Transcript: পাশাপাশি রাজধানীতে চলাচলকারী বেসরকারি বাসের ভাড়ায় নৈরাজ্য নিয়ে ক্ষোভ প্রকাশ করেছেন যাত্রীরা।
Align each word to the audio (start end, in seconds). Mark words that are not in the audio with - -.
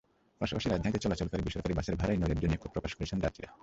পাশাপাশি 0.41 0.67
রাজধানীতে 0.67 1.03
চলাচলকারী 1.05 1.43
বেসরকারি 1.45 1.73
বাসের 1.77 1.95
ভাড়ায় 2.01 2.19
নৈরাজ্য 2.21 2.43
নিয়ে 2.49 2.61
ক্ষোভ 2.61 2.71
প্রকাশ 2.75 2.91
করেছেন 2.97 3.17
যাত্রীরা। 3.25 3.51